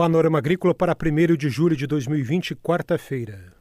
Panorama 0.00 0.38
Agrícola 0.38 0.74
para 0.74 0.96
1 0.96 1.36
de 1.36 1.50
julho 1.50 1.76
de 1.76 1.86
2020, 1.86 2.54
quarta-feira. 2.54 3.52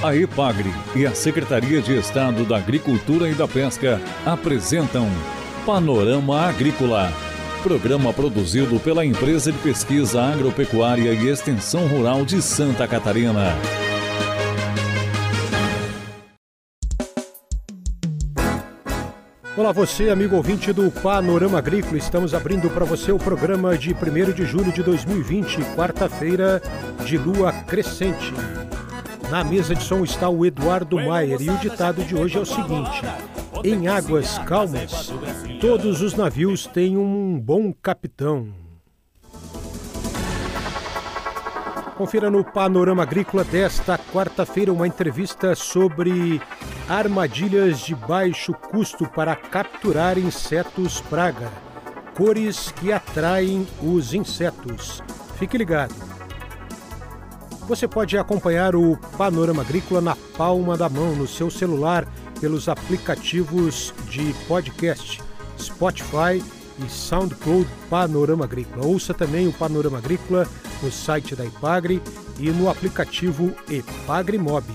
A 0.00 0.14
EPAGRE 0.14 0.70
e 0.94 1.04
a 1.04 1.12
Secretaria 1.12 1.82
de 1.82 1.98
Estado 1.98 2.44
da 2.44 2.56
Agricultura 2.56 3.28
e 3.28 3.34
da 3.34 3.48
Pesca 3.48 4.00
apresentam 4.24 5.08
Panorama 5.66 6.42
Agrícola, 6.42 7.12
programa 7.64 8.12
produzido 8.12 8.78
pela 8.78 9.04
Empresa 9.04 9.50
de 9.50 9.58
Pesquisa 9.58 10.22
Agropecuária 10.22 11.12
e 11.14 11.28
Extensão 11.28 11.88
Rural 11.88 12.24
de 12.24 12.40
Santa 12.40 12.86
Catarina. 12.86 13.56
Olá 19.64 19.72
você, 19.72 20.10
amigo 20.10 20.36
ouvinte 20.36 20.74
do 20.74 20.90
Panorama 20.90 21.56
Agrícola. 21.56 21.96
Estamos 21.96 22.34
abrindo 22.34 22.68
para 22.68 22.84
você 22.84 23.10
o 23.10 23.18
programa 23.18 23.78
de 23.78 23.94
1 23.94 24.32
de 24.34 24.44
julho 24.44 24.70
de 24.70 24.82
2020, 24.82 25.56
quarta-feira 25.74 26.60
de 27.06 27.16
lua 27.16 27.50
crescente. 27.50 28.30
Na 29.30 29.42
mesa 29.42 29.74
de 29.74 29.82
som 29.82 30.04
está 30.04 30.28
o 30.28 30.44
Eduardo 30.44 31.00
Maier 31.00 31.40
e 31.40 31.48
o 31.48 31.56
ditado 31.56 32.04
de 32.04 32.14
hoje 32.14 32.36
é 32.36 32.40
o 32.40 32.44
seguinte: 32.44 33.00
Em 33.64 33.88
águas 33.88 34.36
calmas, 34.40 35.10
todos 35.62 36.02
os 36.02 36.12
navios 36.12 36.66
têm 36.66 36.98
um 36.98 37.40
bom 37.40 37.72
capitão. 37.72 38.63
Confira 41.96 42.28
no 42.28 42.42
Panorama 42.42 43.04
Agrícola 43.04 43.44
desta 43.44 43.96
quarta-feira 43.96 44.72
uma 44.72 44.86
entrevista 44.86 45.54
sobre 45.54 46.42
armadilhas 46.88 47.78
de 47.80 47.94
baixo 47.94 48.52
custo 48.52 49.08
para 49.08 49.36
capturar 49.36 50.18
insetos 50.18 51.00
praga, 51.02 51.48
cores 52.16 52.72
que 52.72 52.92
atraem 52.92 53.64
os 53.80 54.12
insetos. 54.12 55.00
Fique 55.38 55.56
ligado. 55.56 55.94
Você 57.68 57.86
pode 57.86 58.18
acompanhar 58.18 58.74
o 58.74 58.96
Panorama 59.16 59.62
Agrícola 59.62 60.00
na 60.00 60.16
palma 60.36 60.76
da 60.76 60.88
mão 60.88 61.14
no 61.14 61.28
seu 61.28 61.48
celular 61.48 62.06
pelos 62.40 62.68
aplicativos 62.68 63.94
de 64.10 64.34
podcast 64.48 65.22
Spotify 65.56 66.42
e 66.78 66.88
SoundCloud 66.88 67.68
Panorama 67.88 68.44
Agrícola. 68.44 68.86
Ouça 68.86 69.14
também 69.14 69.46
o 69.46 69.52
Panorama 69.52 69.98
Agrícola 69.98 70.48
no 70.82 70.90
site 70.90 71.36
da 71.36 71.44
Ipagre 71.44 72.02
e 72.38 72.50
no 72.50 72.68
aplicativo 72.68 73.54
Ipagre 73.68 74.38
Mob. 74.38 74.66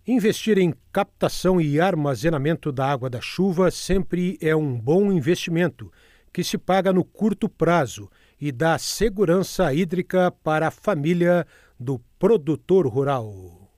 Investir 0.08 0.58
em 0.58 0.74
captação 0.92 1.62
e 1.62 1.80
armazenamento 1.80 2.72
da 2.72 2.88
água 2.88 3.08
da 3.08 3.22
chuva 3.22 3.70
sempre 3.70 4.36
é 4.42 4.56
um 4.56 4.76
bom 4.76 5.12
investimento 5.12 5.92
que 6.34 6.44
se 6.44 6.58
paga 6.58 6.92
no 6.92 7.04
curto 7.04 7.48
prazo 7.48 8.10
e 8.40 8.52
dá 8.52 8.80
segurança 8.80 9.72
hídrica 9.72 10.32
para 10.44 10.70
a 10.70 10.72
família 10.72 11.46
do 11.80 12.02
produtor 12.18 12.88
rural. 12.88 13.72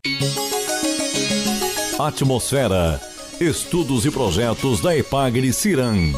Atmosfera. 1.99 3.01
Estudos 3.41 4.05
e 4.05 4.11
projetos 4.11 4.79
da 4.79 4.95
Epagre 4.95 5.51
Ciran. 5.51 6.13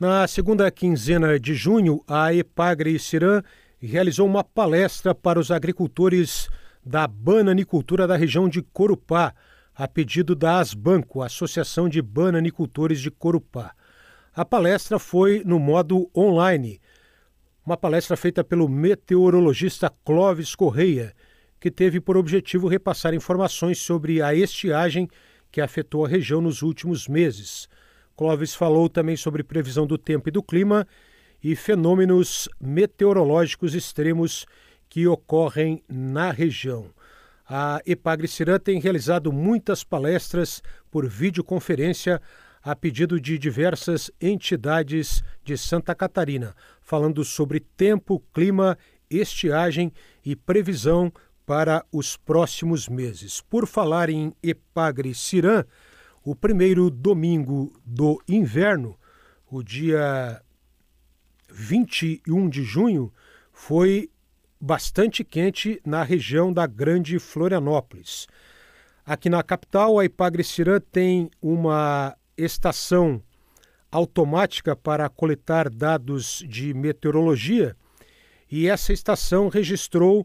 Na 0.00 0.26
segunda 0.26 0.68
quinzena 0.72 1.38
de 1.38 1.54
junho, 1.54 2.02
a 2.08 2.34
Epagre 2.34 2.98
Ciran 2.98 3.42
realizou 3.80 4.26
uma 4.26 4.42
palestra 4.42 5.14
para 5.14 5.38
os 5.38 5.52
agricultores 5.52 6.48
da 6.84 7.06
bananicultura 7.06 8.06
da 8.06 8.16
região 8.16 8.48
de 8.48 8.62
Corupá, 8.62 9.34
a 9.74 9.86
pedido 9.88 10.34
da 10.34 10.58
Asbanco, 10.58 11.22
Associação 11.22 11.88
de 11.88 12.02
Bananicultores 12.02 13.00
de 13.00 13.10
Corupá. 13.10 13.74
A 14.34 14.44
palestra 14.44 14.98
foi 14.98 15.42
no 15.44 15.58
modo 15.58 16.10
online, 16.16 16.80
uma 17.64 17.76
palestra 17.76 18.16
feita 18.16 18.42
pelo 18.42 18.68
meteorologista 18.68 19.90
Clóvis 20.04 20.54
Correia, 20.54 21.14
que 21.60 21.70
teve 21.70 22.00
por 22.00 22.16
objetivo 22.16 22.66
repassar 22.66 23.14
informações 23.14 23.78
sobre 23.78 24.20
a 24.20 24.34
estiagem 24.34 25.08
que 25.50 25.60
afetou 25.60 26.04
a 26.04 26.08
região 26.08 26.40
nos 26.40 26.62
últimos 26.62 27.06
meses. 27.06 27.68
Clóvis 28.16 28.54
falou 28.54 28.88
também 28.88 29.16
sobre 29.16 29.44
previsão 29.44 29.86
do 29.86 29.96
tempo 29.96 30.28
e 30.28 30.32
do 30.32 30.42
clima 30.42 30.86
e 31.42 31.54
fenômenos 31.54 32.48
meteorológicos 32.60 33.74
extremos 33.74 34.46
que 34.92 35.08
ocorrem 35.08 35.82
na 35.88 36.30
região. 36.30 36.90
A 37.48 37.80
Epagricirã 37.86 38.58
tem 38.58 38.78
realizado 38.78 39.32
muitas 39.32 39.82
palestras 39.82 40.62
por 40.90 41.08
videoconferência 41.08 42.20
a 42.62 42.76
pedido 42.76 43.18
de 43.18 43.38
diversas 43.38 44.10
entidades 44.20 45.24
de 45.42 45.56
Santa 45.56 45.94
Catarina, 45.94 46.54
falando 46.82 47.24
sobre 47.24 47.58
tempo, 47.58 48.22
clima, 48.34 48.76
estiagem 49.08 49.90
e 50.22 50.36
previsão 50.36 51.10
para 51.46 51.82
os 51.90 52.18
próximos 52.18 52.86
meses. 52.86 53.40
Por 53.40 53.66
falar 53.66 54.10
em 54.10 54.34
Epagricirã, 54.42 55.64
o 56.22 56.36
primeiro 56.36 56.90
domingo 56.90 57.72
do 57.82 58.22
inverno, 58.28 58.94
o 59.50 59.62
dia 59.62 60.42
21 61.50 62.50
de 62.50 62.62
junho, 62.62 63.10
foi 63.54 64.11
bastante 64.64 65.24
quente 65.24 65.82
na 65.84 66.04
região 66.04 66.52
da 66.52 66.68
Grande 66.68 67.18
Florianópolis. 67.18 68.28
Aqui 69.04 69.28
na 69.28 69.42
capital, 69.42 69.98
a 69.98 70.04
Ipagre-Cirã 70.04 70.78
tem 70.80 71.28
uma 71.42 72.16
estação 72.36 73.20
automática 73.90 74.76
para 74.76 75.08
coletar 75.08 75.68
dados 75.68 76.44
de 76.48 76.72
meteorologia 76.72 77.76
e 78.48 78.68
essa 78.68 78.92
estação 78.92 79.48
registrou 79.48 80.24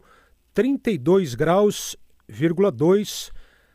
32 0.54 1.34
graus,2, 1.34 3.32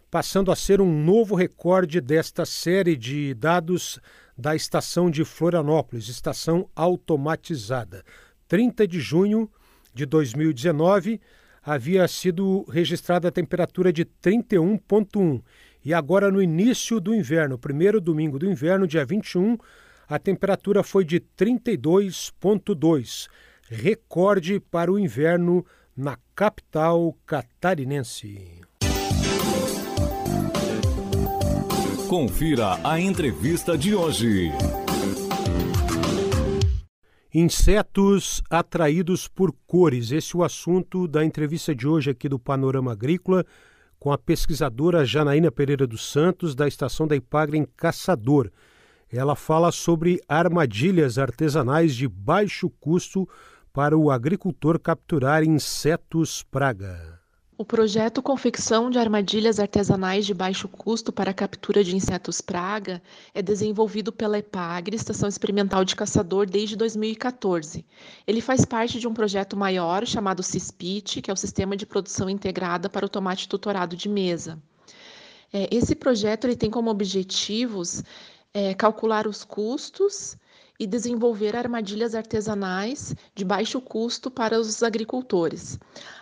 passando 0.09 0.53
a 0.53 0.57
ser 0.57 0.81
um 0.81 1.03
novo 1.03 1.35
recorde 1.35 2.01
desta 2.01 2.47
série 2.47 2.97
de 2.97 3.35
dados 3.35 3.99
da 4.39 4.55
estação 4.55 5.11
de 5.11 5.25
Florianópolis, 5.25 6.07
estação 6.07 6.71
automatizada. 6.77 8.05
30 8.47 8.87
de 8.87 9.01
junho 9.01 9.51
de 9.95 10.07
2019 10.07 11.21
havia 11.63 12.09
sido 12.09 12.65
registrada 12.69 13.29
a 13.29 13.33
temperatura 13.33 13.93
de 13.93 14.05
31,1 14.05 15.43
e 15.85 15.93
agora 15.93 16.31
no 16.31 16.41
início 16.41 17.01
do 17.01 17.13
inverno, 17.15 17.59
primeiro 17.59 18.01
domingo 18.01 18.39
do 18.39 18.49
inverno, 18.49 18.87
dia 18.87 19.05
21, 19.05 19.59
a 20.09 20.19
temperatura 20.19 20.83
foi 20.83 21.05
de 21.05 21.21
32,2, 21.21 23.29
recorde 23.69 24.61
para 24.61 24.91
o 24.93 24.99
inverno 24.99 25.67
na 25.97 26.19
capital 26.35 27.17
catarinense. 27.27 28.61
Confira 32.09 32.79
a 32.85 33.01
entrevista 33.01 33.77
de 33.77 33.95
hoje. 33.95 34.51
Insetos 37.35 38.43
atraídos 38.51 39.27
por 39.27 39.55
cores. 39.67 40.13
Esse 40.13 40.37
é 40.37 40.39
o 40.39 40.45
assunto 40.45 41.09
da 41.09 41.25
entrevista 41.25 41.75
de 41.75 41.89
hoje 41.89 42.11
aqui 42.11 42.29
do 42.29 42.39
Panorama 42.39 42.93
Agrícola 42.93 43.43
com 43.99 44.13
a 44.13 44.19
pesquisadora 44.19 45.07
Janaína 45.07 45.51
Pereira 45.51 45.87
dos 45.87 46.05
Santos, 46.11 46.55
da 46.55 46.69
estação 46.69 47.07
da 47.07 47.17
Ipagre 47.17 47.57
em 47.57 47.65
Caçador. 47.65 48.51
Ela 49.11 49.35
fala 49.35 49.73
sobre 49.73 50.21
armadilhas 50.29 51.17
artesanais 51.17 51.95
de 51.95 52.07
baixo 52.07 52.69
custo 52.69 53.27
para 53.73 53.97
o 53.97 54.11
agricultor 54.11 54.79
capturar 54.79 55.43
insetos 55.43 56.43
praga. 56.43 57.22
O 57.63 57.65
projeto 57.65 58.21
Confecção 58.21 58.91
de 58.91 58.99
Armadilhas 58.99 59.61
Artesanais 59.61 60.27
de 60.27 60.35
Baixo 60.35 60.67
Custo 60.67 61.13
para 61.13 61.31
a 61.31 61.33
Captura 61.33 61.85
de 61.85 61.95
Insetos 61.95 62.41
Praga 62.41 63.01
é 63.33 63.41
desenvolvido 63.41 64.11
pela 64.11 64.37
EPAGRE, 64.37 64.97
Estação 64.97 65.29
Experimental 65.29 65.85
de 65.85 65.95
Caçador, 65.95 66.45
desde 66.45 66.75
2014. 66.75 67.87
Ele 68.27 68.41
faz 68.41 68.65
parte 68.65 68.99
de 68.99 69.07
um 69.07 69.15
projeto 69.15 69.57
maior 69.57 70.05
chamado 70.05 70.43
CISPIT, 70.43 71.23
que 71.23 71.31
é 71.31 71.33
o 71.33 71.37
Sistema 71.37 71.77
de 71.77 71.87
Produção 71.87 72.29
Integrada 72.29 72.91
para 72.91 73.07
o 73.07 73.09
Tomate 73.09 73.49
Tutorado 73.49 73.95
de 73.95 74.09
Mesa. 74.09 74.61
É, 75.53 75.69
esse 75.71 75.95
projeto 75.95 76.49
ele 76.49 76.57
tem 76.57 76.69
como 76.69 76.91
objetivos 76.91 78.03
é, 78.53 78.75
calcular 78.75 79.25
os 79.29 79.45
custos 79.45 80.37
e 80.83 80.87
desenvolver 80.87 81.55
armadilhas 81.55 82.13
artesanais 82.13 83.15
de 83.37 83.45
baixo 83.45 83.81
custo 83.81 84.29
para 84.29 84.59
os 84.59 84.83
agricultores. 84.83 85.79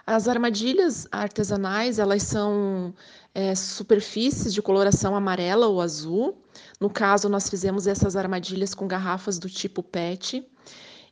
As 0.07 0.29
armadilhas 0.29 1.09
artesanais 1.11 1.99
elas 1.99 2.25
são 2.25 2.93
é, 3.35 3.55
superfícies 3.55 4.53
de 4.53 4.61
coloração 4.61 5.17
amarela 5.17 5.67
ou 5.67 5.81
azul. 5.81 6.37
No 6.79 6.91
caso, 6.91 7.27
nós 7.27 7.49
fizemos 7.49 7.87
essas 7.87 8.17
armadilhas 8.17 8.75
com 8.75 8.87
garrafas 8.87 9.39
do 9.39 9.49
tipo 9.49 9.83
PET 9.83 10.47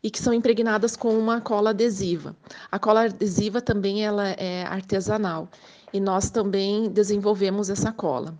e 0.02 0.10
que 0.10 0.20
são 0.20 0.34
impregnadas 0.34 0.94
com 0.94 1.18
uma 1.18 1.40
cola 1.40 1.70
adesiva. 1.70 2.36
A 2.70 2.78
cola 2.78 3.06
adesiva 3.06 3.62
também 3.62 4.04
ela 4.04 4.28
é 4.28 4.64
artesanal 4.64 5.48
e 5.90 5.98
nós 5.98 6.28
também 6.28 6.90
desenvolvemos 6.90 7.70
essa 7.70 7.92
cola. 7.92 8.38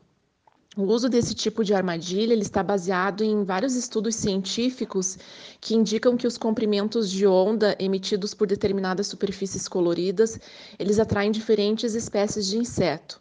O 0.79 0.85
uso 0.85 1.09
desse 1.09 1.35
tipo 1.35 1.65
de 1.65 1.75
armadilha 1.75 2.33
ele 2.33 2.43
está 2.43 2.63
baseado 2.63 3.25
em 3.25 3.43
vários 3.43 3.75
estudos 3.75 4.15
científicos 4.15 5.19
que 5.61 5.75
indicam 5.75 6.17
que 6.17 6.25
os 6.25 6.39
comprimentos 6.39 7.11
de 7.11 7.27
onda 7.27 7.75
emitidos 7.81 8.33
por 8.33 8.47
determinadas 8.47 9.09
superfícies 9.09 9.67
coloridas 9.67 10.39
eles 10.79 11.01
atraem 11.01 11.33
diferentes 11.33 11.97
espécies 11.97 12.47
de 12.47 12.59
inseto. 12.59 13.21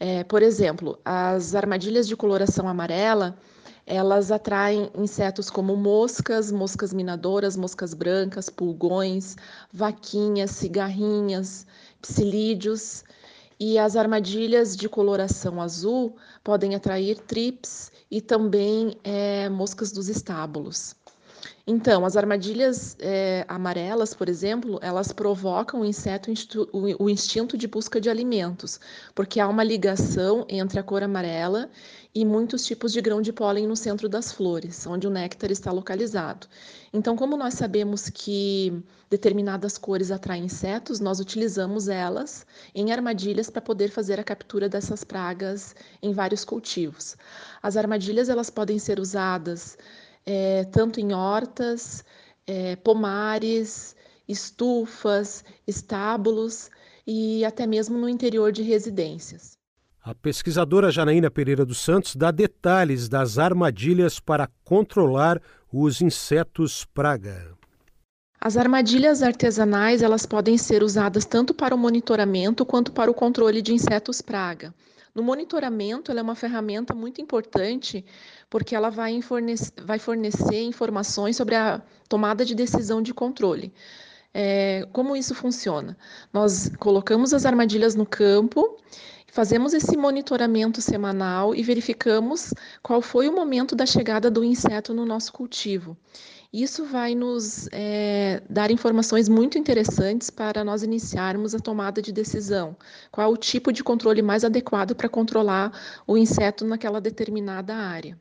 É, 0.00 0.24
por 0.24 0.42
exemplo, 0.42 0.98
as 1.04 1.54
armadilhas 1.54 2.08
de 2.08 2.16
coloração 2.16 2.66
amarela 2.66 3.36
elas 3.84 4.32
atraem 4.32 4.90
insetos 4.96 5.50
como 5.50 5.76
moscas, 5.76 6.50
moscas 6.50 6.94
minadoras, 6.94 7.58
moscas 7.58 7.92
brancas, 7.92 8.48
pulgões, 8.48 9.36
vaquinhas, 9.70 10.52
cigarrinhas, 10.52 11.66
psilídeos. 12.00 13.04
E 13.58 13.78
as 13.78 13.96
armadilhas 13.96 14.76
de 14.76 14.88
coloração 14.88 15.62
azul 15.62 16.16
podem 16.44 16.74
atrair 16.74 17.18
trips 17.18 17.90
e 18.10 18.20
também 18.20 18.98
é, 19.02 19.48
moscas 19.48 19.90
dos 19.92 20.08
estábulos. 20.08 20.94
Então, 21.68 22.04
as 22.04 22.16
armadilhas 22.16 22.96
é, 23.00 23.44
amarelas, 23.48 24.14
por 24.14 24.28
exemplo, 24.28 24.78
elas 24.80 25.10
provocam 25.10 25.80
o 25.80 25.84
inseto 25.84 26.30
o 26.72 27.10
instinto 27.10 27.58
de 27.58 27.66
busca 27.66 28.00
de 28.00 28.08
alimentos, 28.08 28.78
porque 29.16 29.40
há 29.40 29.48
uma 29.48 29.64
ligação 29.64 30.46
entre 30.48 30.78
a 30.78 30.82
cor 30.84 31.02
amarela 31.02 31.68
e 32.14 32.24
muitos 32.24 32.64
tipos 32.64 32.92
de 32.92 33.00
grão 33.00 33.20
de 33.20 33.32
pólen 33.32 33.66
no 33.66 33.74
centro 33.74 34.08
das 34.08 34.30
flores, 34.30 34.86
onde 34.86 35.08
o 35.08 35.10
néctar 35.10 35.50
está 35.50 35.72
localizado. 35.72 36.46
Então, 36.92 37.16
como 37.16 37.36
nós 37.36 37.54
sabemos 37.54 38.08
que 38.08 38.80
determinadas 39.10 39.76
cores 39.76 40.12
atraem 40.12 40.44
insetos, 40.44 41.00
nós 41.00 41.18
utilizamos 41.18 41.88
elas 41.88 42.46
em 42.76 42.92
armadilhas 42.92 43.50
para 43.50 43.60
poder 43.60 43.88
fazer 43.90 44.20
a 44.20 44.24
captura 44.24 44.68
dessas 44.68 45.02
pragas 45.02 45.74
em 46.00 46.12
vários 46.12 46.44
cultivos. 46.44 47.16
As 47.60 47.76
armadilhas 47.76 48.28
elas 48.28 48.50
podem 48.50 48.78
ser 48.78 49.00
usadas 49.00 49.76
é, 50.26 50.64
tanto 50.64 51.00
em 51.00 51.14
hortas, 51.14 52.04
é, 52.46 52.76
pomares, 52.76 53.94
estufas, 54.28 55.44
estábulos 55.66 56.68
e 57.06 57.44
até 57.44 57.66
mesmo 57.66 57.96
no 57.96 58.08
interior 58.08 58.50
de 58.50 58.62
residências. 58.62 59.56
A 60.02 60.14
pesquisadora 60.14 60.90
Janaína 60.90 61.30
Pereira 61.30 61.64
dos 61.64 61.78
Santos 61.78 62.14
dá 62.14 62.30
detalhes 62.30 63.08
das 63.08 63.38
armadilhas 63.38 64.20
para 64.20 64.48
controlar 64.64 65.40
os 65.72 66.00
insetos 66.00 66.84
praga. 66.84 67.56
As 68.40 68.56
armadilhas 68.56 69.22
artesanais 69.22 70.02
elas 70.02 70.24
podem 70.24 70.56
ser 70.56 70.82
usadas 70.82 71.24
tanto 71.24 71.52
para 71.52 71.74
o 71.74 71.78
monitoramento 71.78 72.64
quanto 72.64 72.92
para 72.92 73.10
o 73.10 73.14
controle 73.14 73.60
de 73.60 73.72
insetos 73.74 74.20
praga. 74.20 74.72
No 75.16 75.22
monitoramento, 75.22 76.10
ela 76.10 76.20
é 76.20 76.22
uma 76.22 76.34
ferramenta 76.34 76.94
muito 76.94 77.22
importante 77.22 78.04
porque 78.50 78.76
ela 78.76 78.90
vai 78.90 79.22
fornecer, 79.22 79.72
vai 79.82 79.98
fornecer 79.98 80.60
informações 80.60 81.38
sobre 81.38 81.54
a 81.54 81.80
tomada 82.06 82.44
de 82.44 82.54
decisão 82.54 83.00
de 83.00 83.14
controle. 83.14 83.72
É, 84.34 84.86
como 84.92 85.16
isso 85.16 85.34
funciona? 85.34 85.96
Nós 86.30 86.70
colocamos 86.78 87.32
as 87.32 87.46
armadilhas 87.46 87.94
no 87.94 88.04
campo 88.04 88.76
Fazemos 89.36 89.74
esse 89.74 89.98
monitoramento 89.98 90.80
semanal 90.80 91.54
e 91.54 91.62
verificamos 91.62 92.54
qual 92.82 93.02
foi 93.02 93.28
o 93.28 93.32
momento 93.34 93.76
da 93.76 93.84
chegada 93.84 94.30
do 94.30 94.42
inseto 94.42 94.94
no 94.94 95.04
nosso 95.04 95.30
cultivo. 95.30 95.94
Isso 96.52 96.84
vai 96.84 97.14
nos 97.14 97.68
é, 97.72 98.42
dar 98.48 98.70
informações 98.70 99.28
muito 99.28 99.58
interessantes 99.58 100.30
para 100.30 100.64
nós 100.64 100.82
iniciarmos 100.82 101.54
a 101.54 101.58
tomada 101.58 102.00
de 102.00 102.12
decisão. 102.12 102.76
Qual 103.10 103.32
o 103.32 103.36
tipo 103.36 103.72
de 103.72 103.82
controle 103.82 104.22
mais 104.22 104.44
adequado 104.44 104.94
para 104.94 105.08
controlar 105.08 105.72
o 106.06 106.16
inseto 106.16 106.64
naquela 106.64 107.00
determinada 107.00 107.74
área. 107.74 108.18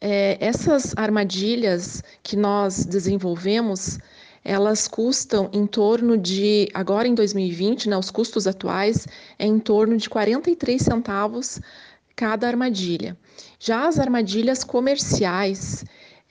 É, 0.00 0.36
essas 0.40 0.92
armadilhas 0.96 2.02
que 2.22 2.36
nós 2.36 2.84
desenvolvemos, 2.84 3.98
elas 4.44 4.86
custam 4.86 5.48
em 5.52 5.66
torno 5.66 6.18
de, 6.18 6.68
agora 6.74 7.08
em 7.08 7.14
2020, 7.14 7.88
né, 7.88 7.96
os 7.96 8.10
custos 8.10 8.46
atuais, 8.46 9.06
é 9.38 9.46
em 9.46 9.58
torno 9.58 9.96
de 9.96 10.10
43 10.10 10.82
centavos 10.82 11.60
cada 12.14 12.46
armadilha. 12.46 13.16
Já 13.58 13.88
as 13.88 13.98
armadilhas 13.98 14.62
comerciais, 14.62 15.84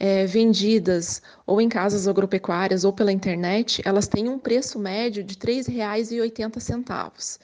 é, 0.04 0.26
vendidas 0.26 1.22
ou 1.48 1.62
em 1.62 1.70
casas 1.70 2.10
agropecuárias 2.10 2.84
ou 2.84 2.92
pela 2.92 3.10
internet, 3.10 3.82
elas 3.86 4.06
têm 4.06 4.28
um 4.28 4.38
preço 4.38 4.78
médio 4.78 5.24
de 5.24 5.36
R$ 5.36 5.64
3,80. 5.64 7.40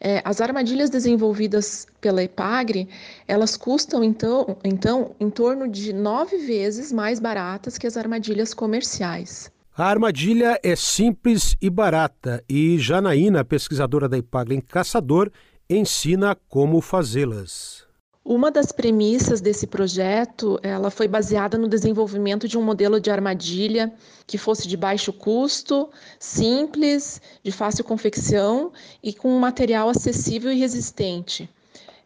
É, 0.00 0.22
as 0.24 0.40
armadilhas 0.40 0.88
desenvolvidas 0.88 1.86
pela 2.00 2.22
Epagre, 2.22 2.88
elas 3.28 3.54
custam 3.54 4.02
então, 4.02 4.56
então 4.64 5.14
em 5.20 5.28
torno 5.28 5.68
de 5.68 5.92
nove 5.92 6.38
vezes 6.38 6.90
mais 6.90 7.20
baratas 7.20 7.76
que 7.76 7.86
as 7.86 7.98
armadilhas 7.98 8.54
comerciais. 8.54 9.52
A 9.76 9.84
armadilha 9.84 10.58
é 10.62 10.74
simples 10.74 11.54
e 11.60 11.68
barata 11.68 12.42
e 12.48 12.78
Janaína, 12.78 13.44
pesquisadora 13.44 14.08
da 14.08 14.16
Ipagre 14.16 14.54
em 14.54 14.60
Caçador, 14.62 15.30
ensina 15.68 16.34
como 16.48 16.80
fazê-las. 16.80 17.89
Uma 18.32 18.48
das 18.48 18.70
premissas 18.70 19.40
desse 19.40 19.66
projeto, 19.66 20.56
ela 20.62 20.88
foi 20.88 21.08
baseada 21.08 21.58
no 21.58 21.66
desenvolvimento 21.66 22.46
de 22.46 22.56
um 22.56 22.62
modelo 22.62 23.00
de 23.00 23.10
armadilha 23.10 23.92
que 24.24 24.38
fosse 24.38 24.68
de 24.68 24.76
baixo 24.76 25.12
custo, 25.12 25.90
simples, 26.16 27.20
de 27.42 27.50
fácil 27.50 27.82
confecção 27.82 28.70
e 29.02 29.12
com 29.12 29.32
um 29.32 29.40
material 29.40 29.88
acessível 29.88 30.52
e 30.52 30.56
resistente. 30.60 31.50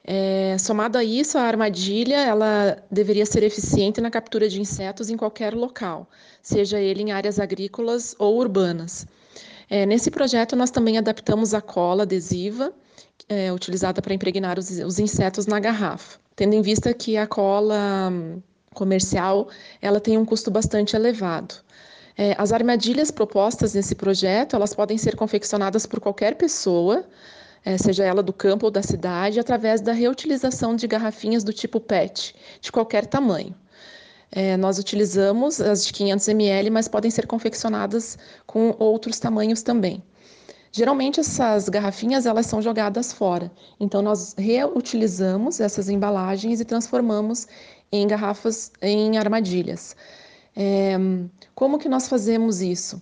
É, 0.03 0.57
somado 0.59 0.97
a 0.97 1.05
isso, 1.05 1.37
a 1.37 1.43
armadilha 1.43 2.17
ela 2.17 2.83
deveria 2.91 3.27
ser 3.27 3.43
eficiente 3.43 4.01
na 4.01 4.11
captura 4.11 4.49
de 4.49 4.59
insetos 4.59 5.11
em 5.11 5.19
qualquer 5.19 5.53
local, 5.53 6.09
seja 6.41 6.81
ele 6.81 7.03
em 7.03 7.13
áreas 7.13 7.39
agrícolas 7.39 8.17
ou 8.19 8.39
urbanas. 8.39 9.07
É, 9.69 9.85
nesse 9.85 10.11
projeto, 10.11 10.57
nós 10.57 10.71
também 10.71 10.97
adaptamos 10.97 11.53
a 11.53 11.61
cola 11.61 12.05
adesiva 12.05 12.73
é, 13.29 13.53
utilizada 13.53 14.03
para 14.03 14.15
impregnar 14.15 14.59
os, 14.59 14.71
os, 14.71 14.99
insetos 14.99 15.47
na 15.47 15.61
garrafa, 15.61 16.19
tendo 16.37 16.55
em 16.55 16.63
vista 16.63 16.93
que 16.93 17.17
a 17.17 17.27
cola 17.27 18.11
hum, 18.11 18.43
comercial 18.73 19.49
ela 19.81 20.01
tem 20.01 20.19
um 20.19 20.25
custo 20.25 20.51
bastante 20.51 20.97
elevado. 20.97 21.55
É, 22.17 22.35
as 22.39 22.53
armadilhas 22.53 23.11
propostas 23.11 23.75
nesse 23.75 23.95
projeto 23.95 24.55
elas 24.55 24.75
podem 24.75 24.97
ser 24.97 25.17
confeccionadas 25.17 25.85
por 25.85 26.01
qualquer 26.01 26.37
pessoa 26.37 27.05
é, 27.65 27.79
seja 27.79 28.05
ela 28.05 28.23
do 28.23 28.33
campo 28.33 28.67
ou 28.67 28.71
da 28.71 28.83
cidade, 28.83 29.41
através 29.41 29.81
da 29.81 29.93
reutilização 29.93 30.77
de 30.77 30.87
garrafinhas 30.87 31.43
do 31.43 31.53
tipo 31.53 31.81
PET, 31.81 32.35
de 32.61 32.71
qualquer 32.71 33.07
tamanho. 33.07 33.55
É, 34.31 34.57
nós 34.57 34.79
utilizamos 34.79 35.61
as 35.61 35.87
de 35.87 35.93
500 35.93 36.29
ml, 36.29 36.71
mas 36.71 36.89
podem 36.89 37.11
ser 37.11 37.27
confeccionadas 37.27 38.19
com 38.47 38.75
outros 38.79 39.19
tamanhos 39.19 39.63
também. 39.63 40.03
Geralmente 40.77 41.21
essas 41.21 41.69
garrafinhas 41.69 42.27
elas 42.27 42.47
são 42.47 42.61
jogadas 42.61 43.13
fora, 43.13 43.49
então 43.79 44.03
nós 44.03 44.35
reutilizamos 44.37 45.61
essas 45.61 45.89
embalagens 45.89 46.59
e 46.59 46.65
transformamos 46.65 47.47
em 47.93 48.05
garrafas 48.09 48.73
em 48.83 49.17
armadilhas. 49.17 49.95
É, 50.57 50.97
como 51.55 51.79
que 51.79 51.89
nós 51.89 52.09
fazemos 52.09 52.61
isso? 52.61 53.01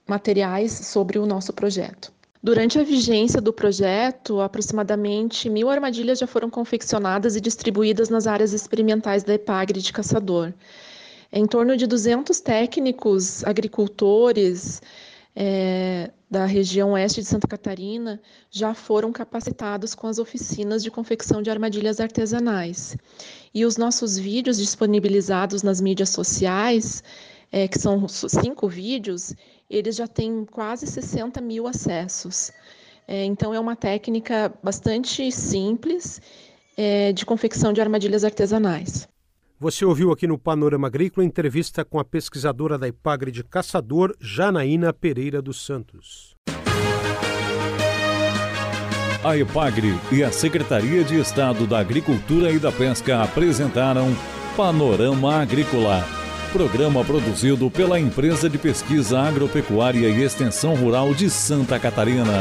materiais 0.08 0.72
sobre 0.72 1.20
o 1.20 1.26
nosso 1.26 1.52
projeto. 1.52 2.12
Durante 2.42 2.80
a 2.80 2.82
vigência 2.82 3.40
do 3.40 3.52
projeto, 3.52 4.40
aproximadamente 4.40 5.48
mil 5.48 5.70
armadilhas 5.70 6.18
já 6.18 6.26
foram 6.26 6.50
confeccionadas 6.50 7.36
e 7.36 7.40
distribuídas 7.40 8.08
nas 8.08 8.26
áreas 8.26 8.52
experimentais 8.52 9.22
da 9.22 9.34
EPAGRE 9.34 9.80
de 9.80 9.92
Caçador. 9.92 10.52
Em 11.32 11.46
torno 11.46 11.76
de 11.76 11.86
200 11.86 12.40
técnicos, 12.40 13.44
agricultores, 13.44 14.82
é, 15.40 16.10
da 16.28 16.46
região 16.46 16.92
oeste 16.94 17.20
de 17.20 17.28
Santa 17.28 17.46
Catarina 17.46 18.20
já 18.50 18.74
foram 18.74 19.12
capacitados 19.12 19.94
com 19.94 20.08
as 20.08 20.18
oficinas 20.18 20.82
de 20.82 20.90
confecção 20.90 21.40
de 21.40 21.48
armadilhas 21.48 22.00
artesanais. 22.00 22.96
E 23.54 23.64
os 23.64 23.76
nossos 23.76 24.18
vídeos 24.18 24.58
disponibilizados 24.58 25.62
nas 25.62 25.80
mídias 25.80 26.08
sociais, 26.08 27.04
é, 27.52 27.68
que 27.68 27.78
são 27.78 28.08
cinco 28.08 28.68
vídeos, 28.68 29.32
eles 29.70 29.94
já 29.94 30.08
têm 30.08 30.44
quase 30.44 30.88
60 30.88 31.40
mil 31.40 31.68
acessos. 31.68 32.50
É, 33.06 33.24
então, 33.24 33.54
é 33.54 33.60
uma 33.60 33.76
técnica 33.76 34.52
bastante 34.60 35.30
simples 35.30 36.20
é, 36.76 37.12
de 37.12 37.24
confecção 37.24 37.72
de 37.72 37.80
armadilhas 37.80 38.24
artesanais. 38.24 39.08
Você 39.60 39.84
ouviu 39.84 40.12
aqui 40.12 40.24
no 40.24 40.38
Panorama 40.38 40.86
Agrícola 40.86 41.26
entrevista 41.26 41.84
com 41.84 41.98
a 41.98 42.04
pesquisadora 42.04 42.78
da 42.78 42.86
Ipagre 42.86 43.32
de 43.32 43.42
Caçador, 43.42 44.14
Janaína 44.20 44.92
Pereira 44.92 45.42
dos 45.42 45.66
Santos. 45.66 46.36
A 49.24 49.36
Ipagre 49.36 49.98
e 50.12 50.22
a 50.22 50.30
Secretaria 50.30 51.02
de 51.02 51.18
Estado 51.18 51.66
da 51.66 51.80
Agricultura 51.80 52.52
e 52.52 52.60
da 52.60 52.70
Pesca 52.70 53.20
apresentaram 53.20 54.14
Panorama 54.56 55.42
Agrícola, 55.42 56.06
programa 56.52 57.04
produzido 57.04 57.68
pela 57.68 57.98
Empresa 57.98 58.48
de 58.48 58.58
Pesquisa 58.58 59.18
Agropecuária 59.18 60.08
e 60.08 60.22
Extensão 60.22 60.76
Rural 60.76 61.12
de 61.12 61.28
Santa 61.28 61.80
Catarina. 61.80 62.32